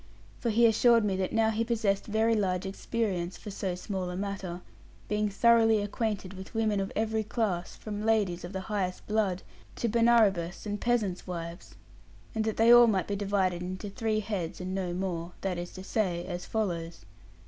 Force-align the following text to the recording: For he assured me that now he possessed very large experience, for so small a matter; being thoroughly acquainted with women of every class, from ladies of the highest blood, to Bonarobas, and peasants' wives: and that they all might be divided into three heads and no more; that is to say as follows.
For 0.39 0.49
he 0.49 0.65
assured 0.65 1.05
me 1.05 1.15
that 1.17 1.31
now 1.31 1.51
he 1.51 1.63
possessed 1.63 2.07
very 2.07 2.33
large 2.33 2.65
experience, 2.65 3.37
for 3.37 3.51
so 3.51 3.75
small 3.75 4.09
a 4.09 4.15
matter; 4.17 4.61
being 5.07 5.29
thoroughly 5.29 5.79
acquainted 5.79 6.33
with 6.33 6.55
women 6.55 6.79
of 6.79 6.91
every 6.95 7.23
class, 7.23 7.75
from 7.75 8.03
ladies 8.03 8.43
of 8.43 8.51
the 8.51 8.61
highest 8.61 9.05
blood, 9.05 9.43
to 9.75 9.87
Bonarobas, 9.87 10.65
and 10.65 10.81
peasants' 10.81 11.27
wives: 11.27 11.75
and 12.33 12.45
that 12.45 12.57
they 12.57 12.73
all 12.73 12.87
might 12.87 13.05
be 13.05 13.15
divided 13.15 13.61
into 13.61 13.91
three 13.91 14.21
heads 14.21 14.59
and 14.59 14.73
no 14.73 14.91
more; 14.91 15.33
that 15.41 15.59
is 15.59 15.71
to 15.73 15.83
say 15.83 16.25
as 16.25 16.47
follows. 16.47 17.05